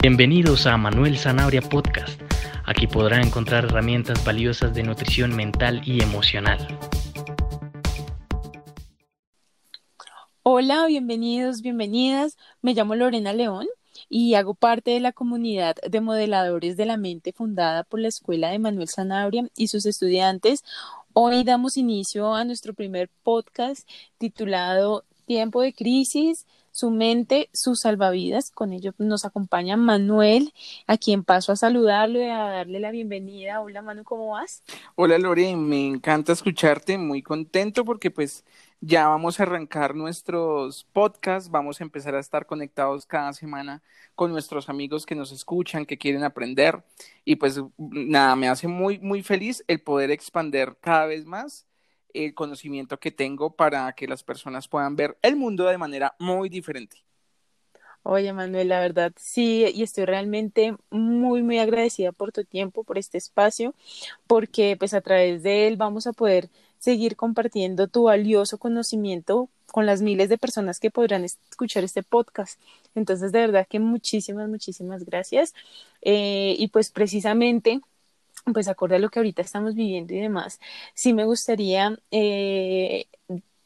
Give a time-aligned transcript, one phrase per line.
[0.00, 2.20] Bienvenidos a Manuel Zanabria Podcast.
[2.64, 6.66] Aquí podrá encontrar herramientas valiosas de nutrición mental y emocional.
[10.42, 12.36] Hola, bienvenidos, bienvenidas.
[12.62, 13.66] Me llamo Lorena León
[14.08, 18.50] y hago parte de la comunidad de modeladores de la mente fundada por la Escuela
[18.50, 20.64] de Manuel Zanabria y sus estudiantes.
[21.12, 23.88] Hoy damos inicio a nuestro primer podcast
[24.18, 28.50] titulado Tiempo de Crisis, su mente, sus salvavidas.
[28.50, 30.52] Con ello nos acompaña Manuel,
[30.88, 33.60] a quien paso a saludarlo y a darle la bienvenida.
[33.60, 34.64] Hola Manu, ¿cómo vas?
[34.96, 38.44] Hola Lore, me encanta escucharte, muy contento porque pues
[38.80, 43.82] ya vamos a arrancar nuestros podcasts, vamos a empezar a estar conectados cada semana
[44.14, 46.82] con nuestros amigos que nos escuchan, que quieren aprender
[47.24, 51.66] y pues nada, me hace muy, muy feliz el poder expander cada vez más
[52.14, 56.48] el conocimiento que tengo para que las personas puedan ver el mundo de manera muy
[56.48, 57.04] diferente.
[58.04, 62.98] Oye, Manuel, la verdad sí, y estoy realmente muy, muy agradecida por tu tiempo, por
[62.98, 63.74] este espacio,
[64.26, 69.86] porque pues a través de él vamos a poder seguir compartiendo tu valioso conocimiento con
[69.86, 72.60] las miles de personas que podrán escuchar este podcast.
[72.96, 75.54] Entonces, de verdad que muchísimas, muchísimas gracias.
[76.02, 77.80] Eh, y pues precisamente
[78.52, 80.60] pues acorde a lo que ahorita estamos viviendo y demás,
[80.94, 83.06] sí me gustaría eh,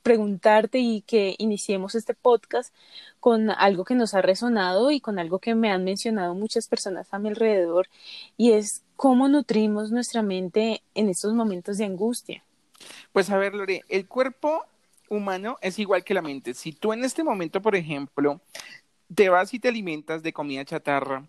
[0.03, 2.73] preguntarte y que iniciemos este podcast
[3.19, 7.09] con algo que nos ha resonado y con algo que me han mencionado muchas personas
[7.13, 7.89] a mi alrededor
[8.37, 12.45] y es cómo nutrimos nuestra mente en estos momentos de angustia.
[13.13, 14.65] Pues a ver, Lore, el cuerpo
[15.09, 16.55] humano es igual que la mente.
[16.55, 18.41] Si tú en este momento, por ejemplo,
[19.13, 21.29] te vas y te alimentas de comida chatarra,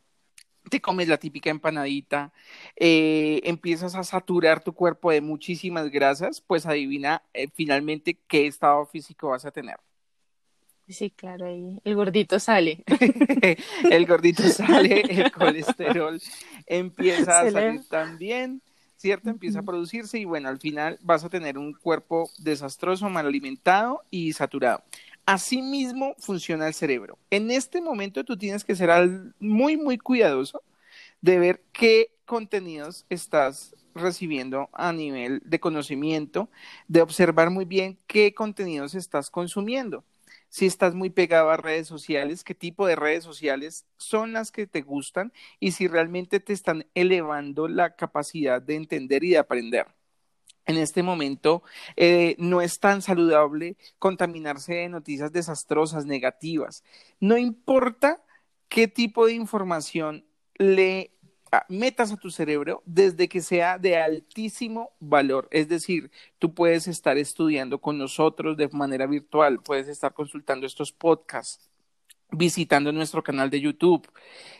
[0.68, 2.32] te comes la típica empanadita,
[2.76, 8.86] eh, empiezas a saturar tu cuerpo de muchísimas grasas, pues adivina eh, finalmente qué estado
[8.86, 9.78] físico vas a tener.
[10.88, 12.84] Sí, claro, ahí el gordito sale.
[13.92, 16.22] el gordito sale, el colesterol
[16.66, 18.62] empieza a salir también,
[18.96, 19.30] ¿cierto?
[19.30, 24.02] Empieza a producirse y bueno, al final vas a tener un cuerpo desastroso, mal alimentado
[24.10, 24.82] y saturado.
[25.28, 27.20] Así mismo funciona el cerebro.
[27.32, 28.90] En este momento tú tienes que ser
[29.40, 30.64] muy, muy cuidadoso
[31.22, 36.50] de ver qué contenidos estás recibiendo a nivel de conocimiento,
[36.88, 40.06] de observar muy bien qué contenidos estás consumiendo.
[40.48, 44.66] Si estás muy pegado a redes sociales, qué tipo de redes sociales son las que
[44.66, 49.97] te gustan y si realmente te están elevando la capacidad de entender y de aprender
[50.68, 51.64] en este momento
[51.96, 56.84] eh, no es tan saludable contaminarse de noticias desastrosas, negativas.
[57.20, 58.24] No importa
[58.70, 60.26] qué tipo de información
[60.56, 61.12] le
[61.52, 65.48] ah, metas a tu cerebro desde que sea de altísimo valor.
[65.52, 70.92] Es decir, tú puedes estar estudiando con nosotros de manera virtual, puedes estar consultando estos
[70.92, 71.67] podcasts,
[72.32, 74.08] visitando nuestro canal de YouTube.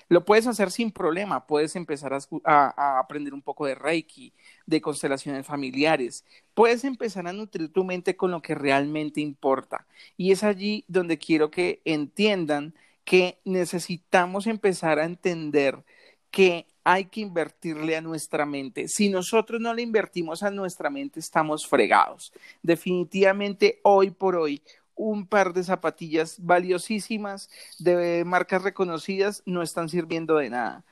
[0.10, 4.34] Lo puedes hacer sin problema, puedes empezar a, aprender un poco de Reiki,
[4.66, 6.24] de constelaciones familiares,
[6.54, 9.86] puedes empezar a nutrir tu mente con lo que realmente importa.
[10.16, 12.74] Y es allí donde quiero que entiendan
[13.04, 15.84] que necesitamos empezar a entender
[16.32, 18.88] que hay que invertirle a nuestra mente.
[18.88, 22.32] Si nosotros no le invertimos a nuestra mente, estamos fregados.
[22.62, 24.62] Definitivamente, hoy por hoy,
[24.98, 27.50] un par de zapatillas valiosísimas
[27.80, 30.84] de marcas reconocidas no están sirviendo de nada.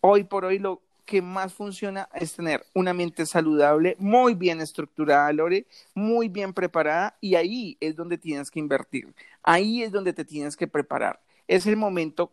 [0.00, 5.32] Hoy por hoy lo que más funciona es tener una mente saludable, muy bien estructurada,
[5.32, 9.12] Lore, muy bien preparada y ahí es donde tienes que invertir.
[9.42, 11.20] Ahí es donde te tienes que preparar.
[11.48, 12.32] Es el momento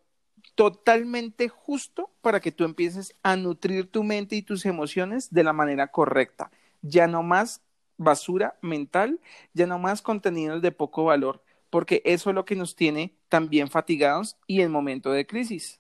[0.55, 5.53] totalmente justo para que tú empieces a nutrir tu mente y tus emociones de la
[5.53, 6.51] manera correcta.
[6.81, 7.61] Ya no más
[7.97, 9.19] basura mental,
[9.53, 13.69] ya no más contenidos de poco valor, porque eso es lo que nos tiene también
[13.69, 15.79] fatigados y en momento de crisis.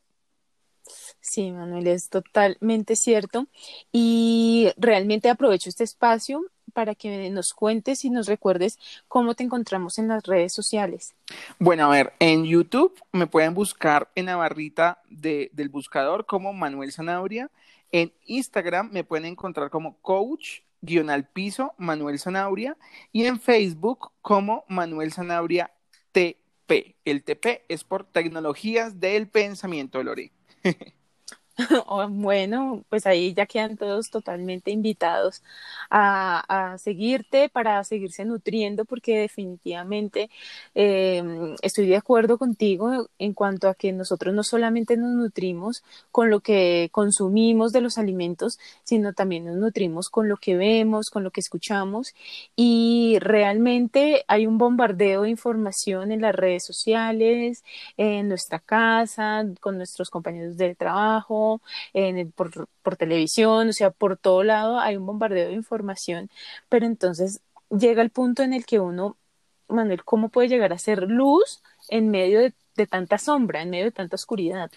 [1.19, 3.47] Sí, Manuel, es totalmente cierto.
[3.91, 6.41] Y realmente aprovecho este espacio
[6.73, 11.15] para que nos cuentes y nos recuerdes cómo te encontramos en las redes sociales.
[11.59, 16.53] Bueno, a ver, en YouTube me pueden buscar en la barrita de, del buscador como
[16.53, 17.49] Manuel Zanabria.
[17.91, 22.77] En Instagram me pueden encontrar como coach guion al piso, Manuel Zanabria,
[23.11, 25.71] y en Facebook como Manuel Zanabria
[26.11, 26.95] TP.
[27.05, 30.31] El TP es por Tecnologías del Pensamiento, Lore.
[32.09, 35.41] bueno, pues ahí ya quedan todos totalmente invitados
[35.89, 40.29] a, seguirte para seguirse nutriendo, porque definitivamente
[40.75, 46.29] em, estoy de acuerdo contigo en cuanto a que nosotros no solamente nos nutrimos con
[46.29, 51.23] lo que consumimos de los alimentos, sino también nos nutrimos con lo que vemos, con
[51.23, 52.13] lo que escuchamos.
[52.55, 57.63] Y realmente hay un bombardeo de información en las redes sociales,
[57.97, 61.46] en nuestra casa, con nuestros compañeros de trabajo
[62.35, 66.29] por, televisión, o sea, por todo lado hay un bombardeo de información,
[66.69, 69.17] pero entonces llega el punto en el que uno,
[69.67, 72.53] Manuel, ¿cómo puede llegar a ser luz en medio de,
[72.87, 74.71] tanta sombra, en medio de tanta oscuridad?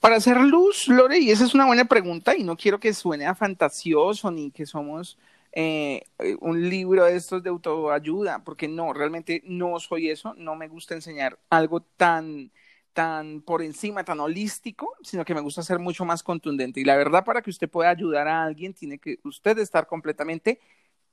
[0.00, 3.26] Para hacer luz, Lore, y esa es una buena pregunta, y no quiero que suene
[3.26, 5.16] a fantasioso ni que somos
[5.52, 6.04] eh,
[6.40, 10.94] un libro de estos de autoayuda, porque no, realmente no soy eso, no me gusta
[10.94, 12.50] enseñar algo tan
[12.92, 16.80] tan por encima, tan holístico, sino que me gusta ser mucho más contundente.
[16.80, 20.60] Y la verdad, para que usted pueda ayudar a alguien, tiene que usted estar completamente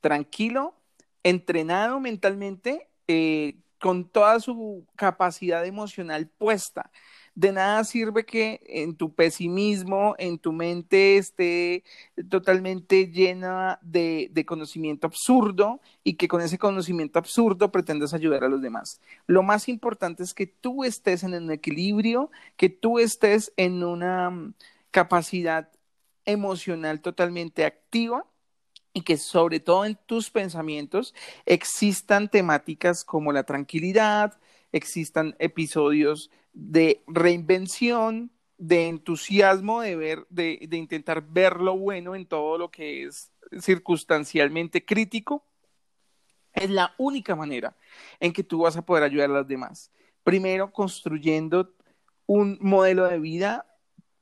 [0.00, 0.74] tranquilo,
[1.22, 6.90] entrenado mentalmente, eh, con toda su capacidad emocional puesta
[7.34, 11.84] de nada sirve que en tu pesimismo, en tu mente esté
[12.28, 18.60] totalmente llena de, conocimiento absurdo y que con ese conocimiento absurdo pretendas ayudar a los
[18.62, 19.00] demás.
[19.26, 24.30] Lo más importante es que tú estés en un equilibrio, que tú estés en una
[24.30, 24.54] mm,
[24.90, 25.70] capacidad
[26.24, 28.26] emocional totalmente activa
[28.92, 31.14] y que sobre todo en tus pensamientos
[31.46, 34.38] existan temáticas como la tranquilidad,
[34.72, 38.30] existan episodios de reinvención,
[38.60, 44.84] de entusiasmo, de ver, de, intentar ver lo bueno en todo lo que es circunstancialmente
[44.84, 45.44] crítico,
[46.52, 47.74] es la única manera
[48.18, 49.90] en que tú vas a poder ayudar a los demás.
[50.24, 51.74] Primero, construyendo
[52.26, 53.66] un modelo de vida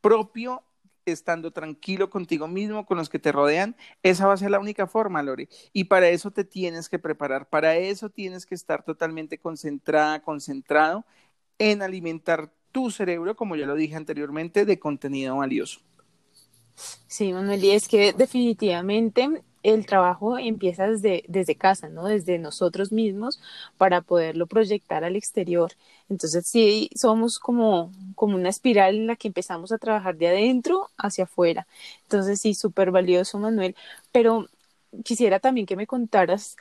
[0.01, 0.63] propio,
[1.05, 3.77] estando tranquilo contigo mismo, con los que te rodean.
[4.03, 5.49] Esa va a ser la única forma, Lore.
[5.73, 11.05] Y para eso te tienes que preparar, para eso tienes que estar totalmente concentrada, concentrado
[11.59, 15.81] en alimentar tu cerebro, como ya lo dije anteriormente, de contenido valioso.
[17.07, 19.29] Sí, Manuel, y es que definitivamente
[19.63, 22.05] el trabajo empieza desde, desde casa, ¿no?
[22.07, 23.41] Desde nosotros mismos
[23.77, 25.73] para poderlo proyectar al exterior.
[26.09, 30.89] Entonces, sí, somos como, como una espiral en la que empezamos a trabajar de adentro
[30.97, 31.67] hacia afuera.
[32.05, 33.75] Entonces, sí, súper valioso, Manuel.
[34.13, 34.47] Pero
[35.05, 36.57] quisiera también que me contaras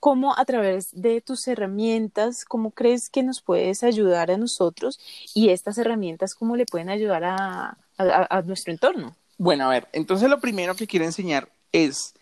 [0.00, 5.00] cómo a través de tus herramientas, cómo crees que nos puedes ayudar a nosotros
[5.34, 9.16] y estas herramientas, cómo le pueden ayudar a, a, nuestro entorno.
[9.38, 12.14] Bueno, a ver, entonces lo primero que quiero enseñar es,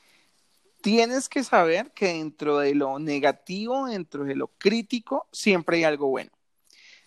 [0.81, 6.09] tienes que saber que dentro de lo negativo, dentro de lo crítico, siempre hay algo
[6.09, 6.31] bueno.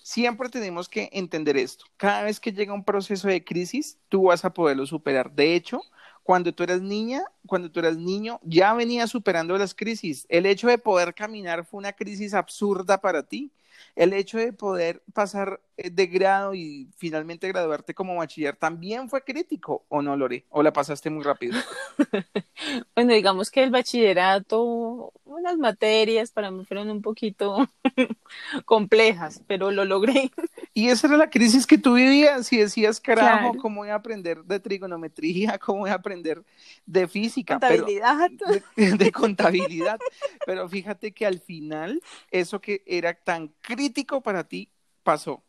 [0.01, 1.85] Siempre tenemos que entender esto.
[1.97, 5.31] Cada vez que llega un proceso de crisis, tú vas a poderlo superar.
[5.33, 5.81] De hecho,
[6.27, 10.25] cuando tú eras niña, cuando tú eras niño, ya venías superando las crisis.
[10.27, 13.49] El hecho de poder caminar fue una crisis absurda para ti.
[13.95, 19.23] El hecho de poder pasar eh, de grado y finalmente graduarte como bachiller también fue
[19.23, 20.45] crítico, ¿o no, Lore?
[20.49, 21.55] ¿O la pasaste muy rápido?
[22.95, 27.69] bueno, digamos que el bachillerato, unas materias para mí fueron un poquito
[28.65, 30.31] complejas, pero lo logré.
[30.73, 34.43] Y esa era la crisis que tú vivías y decías, carajo, ¿cómo voy a aprender
[34.43, 35.57] de trigonometría?
[35.63, 36.43] ¿Cómo voy a aprender
[36.85, 37.59] de física?
[37.59, 38.29] Contabilidad.
[38.75, 39.99] de, contabilidad.
[40.45, 42.01] Pero fíjate que al final,
[42.31, 44.69] eso que era tan crítico para ti,
[45.03, 45.43] pasó.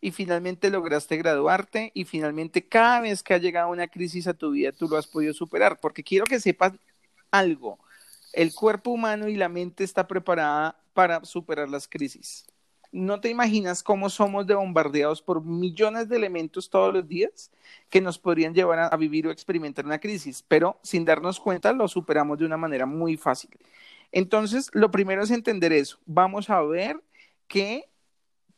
[0.00, 4.52] Y finalmente lograste graduarte y finalmente cada vez que ha llegado una crisis a tu
[4.52, 5.80] vida, tú lo has podido superar.
[5.80, 6.72] Porque quiero que sepas
[7.30, 7.78] algo.
[8.32, 12.46] El cuerpo humano y la mente está preparada para superar las crisis
[12.94, 17.50] no te imaginas cómo somos de bombardeados por millones de elementos todos los días
[17.90, 21.88] que nos podrían llevar a, vivir o experimentar una crisis, pero sin darnos cuenta lo
[21.88, 23.50] superamos de una manera muy fácil.
[24.12, 25.98] Entonces, lo primero es entender eso.
[26.06, 27.02] Vamos a ver
[27.46, 27.90] que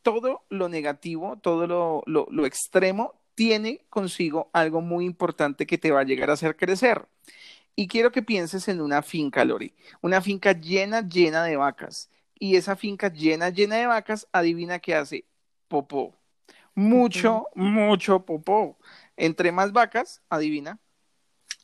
[0.01, 5.99] todo lo negativo, todo lo, lo extremo, tiene consigo algo muy importante que te va
[5.99, 7.07] a llegar a hacer crecer.
[7.75, 12.55] Y quiero que pienses en una finca, Lori, una finca llena, llena de vacas y
[12.55, 15.25] esa finca llena, llena de vacas, adivina qué hace,
[15.67, 16.15] popó.
[16.73, 18.77] Mucho, mucho popó.
[19.15, 20.79] Entre más vacas, adivina.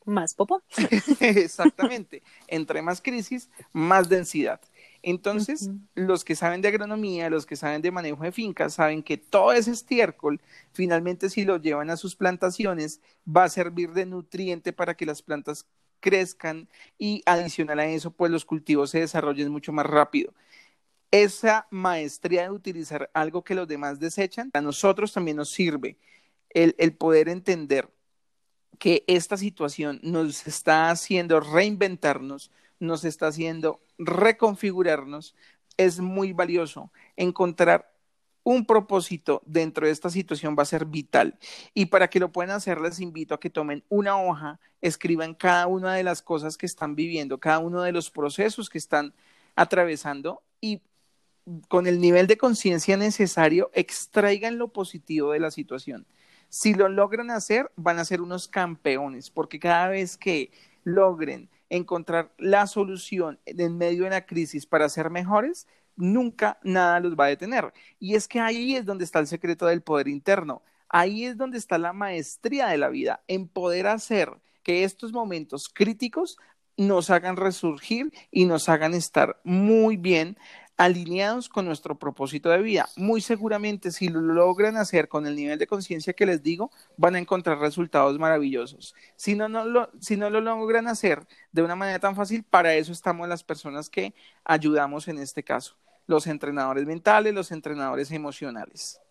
[0.05, 0.61] Más popó.
[1.19, 2.21] Exactamente.
[2.47, 4.61] Entre más crisis, más densidad.
[5.03, 9.17] Entonces, los que saben de agronomía, los que saben de manejo de fincas, saben que
[9.17, 10.41] todo ese estiércol,
[10.71, 15.21] finalmente si lo llevan a sus plantaciones, va a servir de nutriente para que las
[15.21, 15.67] plantas
[15.99, 20.33] crezcan y adicional a eso, pues los cultivos se desarrollen mucho más rápido.
[21.11, 25.97] Esa maestría de utilizar algo que los demás desechan, a nosotros también nos sirve
[26.49, 27.89] el, poder entender
[28.79, 32.51] que esta situación nos está haciendo reinventarnos,
[32.83, 35.35] nos está haciendo reconfigurarnos,
[35.77, 36.91] es muy valioso.
[37.15, 37.91] Encontrar
[38.43, 41.37] un propósito dentro de esta situación va a ser vital.
[41.73, 45.67] Y para que lo puedan hacer, les invito a que tomen una hoja, escriban cada
[45.67, 49.13] una de las cosas que están viviendo, cada uno de los procesos que están
[49.55, 50.81] atravesando y
[51.67, 56.05] con el nivel de conciencia necesario, extraigan lo positivo de la situación.
[56.49, 60.51] Si lo logran hacer, van a ser unos campeones, porque cada vez que
[60.83, 67.15] logren encontrar la solución en medio de la crisis para ser mejores, nunca nada los
[67.15, 67.73] va a detener.
[67.99, 70.61] Y es que ahí es donde está el secreto del poder interno.
[70.87, 75.67] Ahí es donde está la maestría de la vida, en poder hacer que estos momentos
[75.73, 76.37] críticos
[76.77, 80.37] nos hagan resurgir y nos hagan estar muy bien
[80.77, 82.89] alineados con nuestro propósito de vida.
[82.95, 87.15] Muy seguramente si lo logran hacer con el nivel de conciencia que les digo, van
[87.15, 88.95] a encontrar resultados maravillosos.
[89.15, 92.73] Si no, no lo, si no lo logran hacer de una manera tan fácil, para
[92.73, 94.13] eso estamos las personas que
[94.43, 95.77] ayudamos en este caso,
[96.07, 99.02] los entrenadores mentales, los entrenadores emocionales.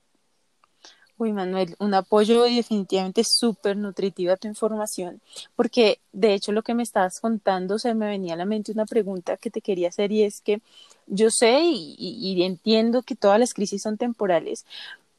[1.22, 5.20] Uy, Manuel, un apoyo y definitivamente súper nutritiva tu información,
[5.54, 8.86] porque de hecho lo que me estabas contando se me venía a la mente una
[8.86, 10.60] pregunta que te quería hacer y es que
[11.06, 14.66] yo sé y, entiendo que todas las crisis son temporales,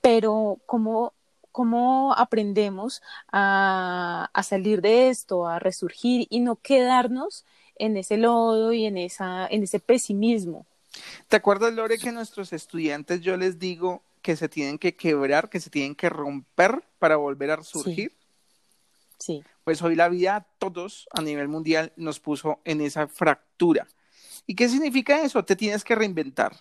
[0.02, 1.14] pero ¿cómo,
[1.54, 7.46] cómo aprendemos a, salir de esto, a resurgir y no quedarnos
[7.78, 10.66] en ese lodo y en, esa, en ese pesimismo?
[11.30, 15.50] ¿Te acuerdas, Lore, que a nuestros estudiantes yo les digo que se tienen que quebrar,
[15.50, 18.18] que se tienen que romper para volver a surgir.
[19.20, 19.44] Sí.
[19.64, 23.88] Pues hoy la vida a todos a nivel mundial nos puso en esa fractura.
[24.48, 25.46] ¿Y qué significa eso?
[25.46, 26.60] Te tienes que reinventar.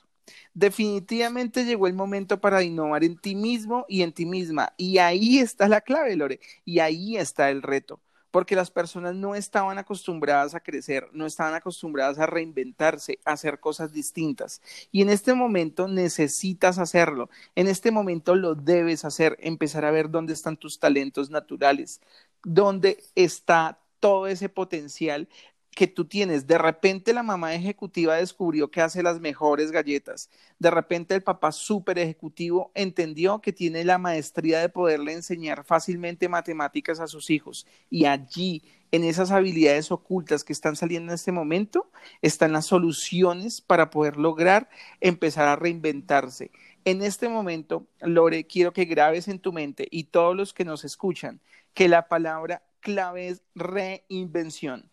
[0.52, 4.75] Definitivamente llegó el momento para innovar en ti mismo y en ti misma.
[4.76, 6.40] Y ahí está la clave, Lore.
[6.64, 8.00] Y ahí está el reto
[8.33, 13.61] porque las personas no estaban acostumbradas a crecer, no estaban acostumbradas a reinventarse, a hacer
[13.61, 14.61] cosas distintas.
[14.91, 20.11] Y en este momento necesitas hacerlo, en este momento lo debes hacer, empezar a ver
[20.11, 22.01] dónde están tus talentos naturales,
[22.43, 25.29] dónde está todo ese potencial
[25.75, 26.47] que tú tienes.
[26.47, 30.31] De repente la mamá ejecutiva descubrió que hace las mejores galletas.
[30.59, 36.29] De repente el papá súper ejecutivo entendió que tiene la maestría de poderle enseñar fácilmente
[36.29, 37.67] matemáticas a sus hijos.
[37.91, 43.62] Y allí, en esas habilidades ocultas que están saliendo en este momento, están las soluciones
[43.62, 44.69] para poder lograr
[45.00, 46.50] empezar a reinventarse.
[46.85, 50.85] En este momento, Lore, quiero que grabes en tu mente y todos los que nos
[50.85, 51.41] escuchan
[51.73, 54.92] que la palabra clave es reinvención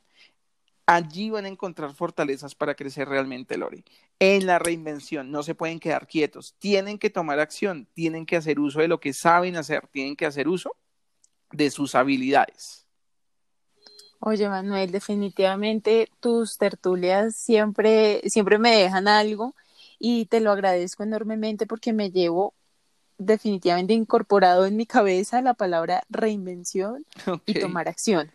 [0.91, 3.86] Allí van a encontrar fortalezas para crecer realmente, Lori.
[4.17, 8.60] En la reinvención, no se pueden quedar quietos, tienen que tomar acción, tienen que hacer
[8.60, 10.75] uso de lo que saben hacer, tienen que hacer uso
[11.51, 12.88] de sus habilidades.
[14.19, 19.53] Oye, Manuel, definitivamente tus tertulias siempre, siempre me dejan algo
[20.00, 22.55] y te lo agradezco enormemente porque me llevo
[23.19, 27.05] definitivamente incorporado en mi cabeza la palabra reinvención
[27.46, 28.31] y tomar acción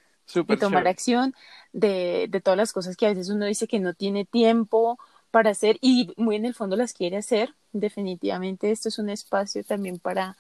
[0.46, 1.34] y tomar acción
[1.72, 4.98] de, de todas las cosas que a veces uno dice que no tiene tiempo
[5.30, 7.54] para hacer y muy en el fondo las quiere hacer.
[7.72, 10.36] Definitivamente esto es un espacio también para,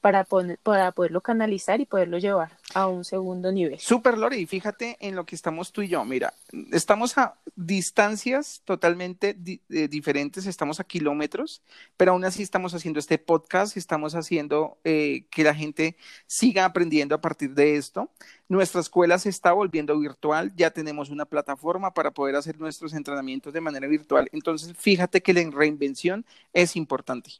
[0.00, 0.26] para,
[0.62, 3.78] para poderlo canalizar y poderlo llevar a un segundo nivel.
[3.78, 6.04] Super, Lori, y fíjate en lo que estamos tú y yo.
[6.04, 6.34] Mira,
[6.72, 9.36] estamos a distancias totalmente
[9.70, 11.62] eh, diferentes, estamos a kilómetros,
[11.96, 17.14] pero aún así estamos haciendo este podcast, estamos haciendo eh, que la gente siga aprendiendo
[17.14, 18.10] a partir de esto.
[18.48, 23.52] Nuestra escuela se está volviendo virtual, ya tenemos una plataforma para poder hacer nuestros entrenamientos
[23.52, 24.28] de manera virtual.
[24.32, 27.30] Entonces, fíjate que la reinvención es importante.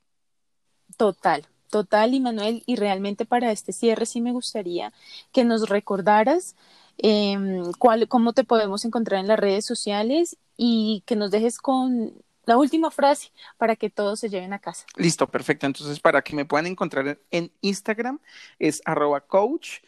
[0.97, 4.93] Total, Total, y Manuel, y realmente para este cierre sí me gustaría
[5.33, 6.55] que nos recordaras
[6.99, 12.13] em, cuál, cómo te podemos encontrar en las redes sociales y que nos dejes con
[12.45, 14.87] la última frase para que todos se lleven a casa.
[14.95, 15.67] Listo, perfecto.
[15.67, 18.21] Entonces, para que me puedan encontrar en Instagram
[18.61, 19.79] es arroba coach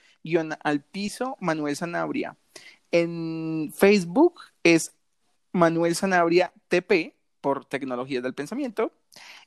[0.64, 2.37] al piso Manuel Sanabria.
[2.90, 4.93] En Facebook es
[5.52, 8.90] Manuel Sanabria TP por Tecnologías del Pensamiento.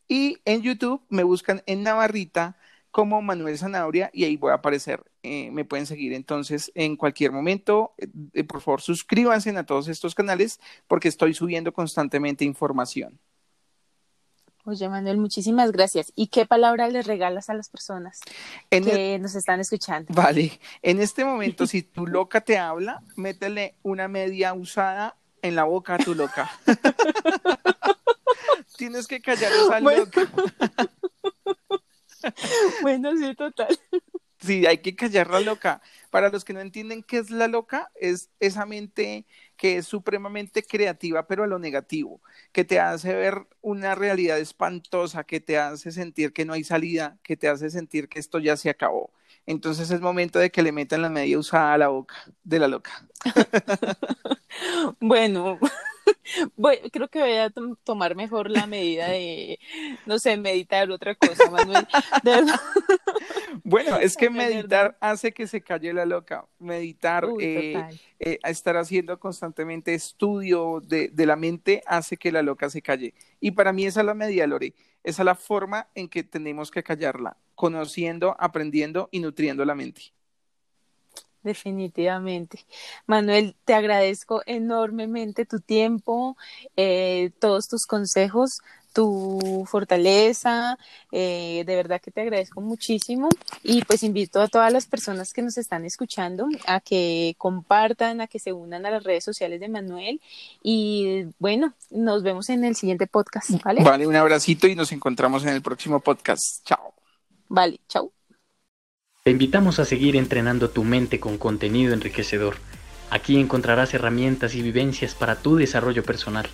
[0.10, 2.58] Y en YouTube me buscan en Navarrita
[2.92, 5.04] como Manuel Zanabria y ahí voy a aparecer.
[5.22, 7.94] Eh, me pueden seguir entonces en cualquier momento.
[8.34, 13.20] Eh, por favor, suscríbanse a todos estos canales porque estoy subiendo constantemente información.
[14.66, 16.12] Oye, Manuel, muchísimas gracias.
[16.16, 18.20] ¿Y qué palabra les regalas a las personas
[18.70, 20.14] que nos están escuchando?
[20.14, 25.66] Vale, en este momento, si tu loca te habla, métele una media usada en la
[25.66, 26.52] boca a tu loca.
[28.80, 30.06] Tienes que callar esa bueno.
[30.06, 30.32] loca.
[32.82, 33.78] bueno, sí, total.
[34.40, 35.82] Sí, hay que callar la loca.
[36.10, 39.26] Para los que no entienden qué es la loca, es esa mente
[39.58, 42.22] que es supremamente creativa, pero a lo negativo,
[42.54, 47.18] que te hace ver una realidad espantosa, que te hace sentir que no hay salida,
[47.22, 49.12] que te hace sentir que esto ya se acabó.
[49.46, 52.70] Entonces es momento de que le metan la media usada a la boca de la
[52.70, 53.06] loca.
[55.02, 55.60] bueno,
[56.92, 57.52] creo que voy a
[57.84, 59.60] tomar mejor la medida de,
[60.06, 61.88] no sé, meditar otra cosa, Manuel.
[63.64, 66.46] bueno, es que meditar hace que se calle la loca.
[66.60, 67.84] Meditar, eh,
[68.20, 73.14] eh, estar haciendo constantemente estudio de, de, la mente hace que la loca se calle.
[73.40, 74.74] Y para mí esa es la medida, Lore.
[75.04, 80.14] Esa es la forma en que tenemos que callarla, conociendo, aprendiendo y nutriendo la mente.
[81.44, 82.66] Definitivamente.
[83.08, 86.36] Manuel, te agradezco enormemente tu tiempo,
[86.76, 88.62] eh, todos tus consejos,
[88.94, 90.78] tu fortaleza,
[91.12, 93.30] eh, de verdad que te agradezco muchísimo
[93.64, 98.28] y pues invito a todas las personas que nos están escuchando a que compartan, a
[98.28, 100.20] que se unan a las redes sociales de Manuel
[100.64, 103.84] y bueno, nos vemos en el siguiente podcast, ¿vale?
[103.84, 106.66] Vale, un abracito y nos encontramos en el próximo podcast.
[106.66, 106.94] Chao.
[107.48, 108.12] Vale, chao.
[109.30, 112.56] Te invitamos a seguir entrenando tu mente con contenido enriquecedor.
[113.12, 116.48] Aquí encontrarás herramientas y vivencias para tu desarrollo personal.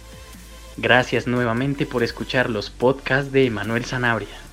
[0.75, 4.44] Gracias nuevamente por escuchar los podcasts de Manuel Sanabria.